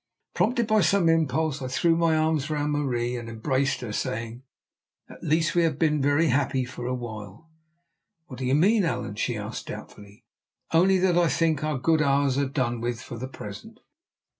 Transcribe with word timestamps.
Prompted 0.33 0.65
by 0.65 0.81
some 0.81 1.07
impulse, 1.07 1.61
I 1.61 1.67
threw 1.67 1.95
my 1.95 2.17
arms 2.17 2.49
round 2.49 2.71
Marie 2.71 3.15
and 3.15 3.29
embraced 3.29 3.81
her, 3.81 3.93
saying: 3.93 4.41
"At 5.07 5.23
least 5.23 5.53
we 5.53 5.61
have 5.61 5.77
been 5.77 6.01
very 6.01 6.29
happy 6.29 6.65
for 6.65 6.87
a 6.87 6.95
while." 6.95 7.51
"What 8.25 8.39
do 8.39 8.45
you 8.45 8.55
mean, 8.55 8.83
Allan?" 8.83 9.13
she 9.13 9.37
asked 9.37 9.67
doubtfully. 9.67 10.25
"Only 10.71 10.97
that 10.97 11.19
I 11.19 11.27
think 11.27 11.63
our 11.63 11.77
good 11.77 12.01
hours 12.01 12.39
are 12.39 12.49
done 12.49 12.81
with 12.81 12.99
for 12.99 13.19
the 13.19 13.27
present." 13.29 13.79